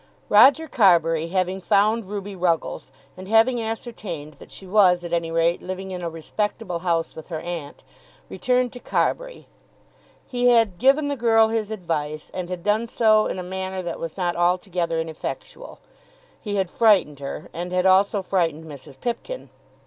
[0.29, 5.61] Roger Carbury having found Ruby Ruggles, and having ascertained that she was at any rate
[5.61, 7.83] living in a respectable house with her aunt,
[8.27, 9.45] returned to Carbury.
[10.25, 13.99] He had given the girl his advice, and had done so in a manner that
[13.99, 15.77] was not altogether ineffectual.
[16.41, 18.99] He had frightened her, and had also frightened Mrs.
[18.99, 19.51] Pipkin.